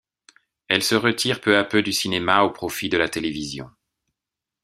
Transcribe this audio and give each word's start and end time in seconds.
Elle 0.67 0.81
se 0.81 0.95
retire 0.95 1.41
peu 1.41 1.59
à 1.59 1.63
peu 1.63 1.83
du 1.83 1.93
cinéma 1.93 2.41
au 2.41 2.49
profit 2.49 2.89
de 2.89 2.97
la 2.97 3.07
télévision. 3.07 3.69